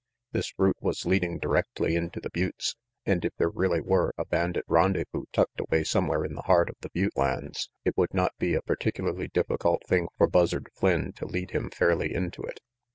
This 0.31 0.57
route 0.57 0.77
was 0.81 1.05
leading 1.05 1.37
directly 1.37 1.95
into 1.95 2.19
the 2.19 2.31
buttes, 2.31 2.75
and 3.05 3.23
if 3.23 3.35
there 3.37 3.51
really 3.51 3.81
were 3.81 4.15
a 4.17 4.25
bandit 4.25 4.65
rendezvous 4.67 5.25
tucked 5.31 5.59
away 5.59 5.83
somewhere 5.83 6.25
in 6.25 6.33
the 6.33 6.41
heart 6.41 6.69
of 6.71 6.75
the 6.81 6.89
butte 6.89 7.15
lands, 7.15 7.69
it 7.85 7.95
would 7.95 8.11
not 8.15 8.31
be 8.39 8.55
a 8.55 8.63
particularly 8.63 9.27
difficult 9.27 9.83
thing 9.85 10.07
for 10.17 10.25
Buzzard 10.25 10.69
Flynn 10.73 11.13
to 11.17 11.27
lead 11.27 11.51
him 11.51 11.69
fairly 11.69 12.11
into 12.15 12.41
it. 12.41 12.61